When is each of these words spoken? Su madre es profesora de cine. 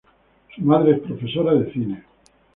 Su 0.55 0.63
madre 0.63 0.93
es 0.93 0.99
profesora 1.01 1.53
de 1.53 1.71
cine. 1.71 2.03